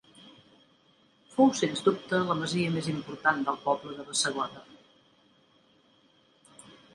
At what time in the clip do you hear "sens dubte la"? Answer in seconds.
1.59-2.37